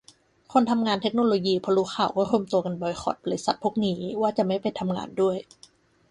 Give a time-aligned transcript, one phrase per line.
[0.53, 5.37] คนทำงานเทคโนโลยีพอรู้ข่าวก็รวมตัวกันบอยคอตบริษัทพวกนี้ ว่าจะไม่ไปทำงานด้วย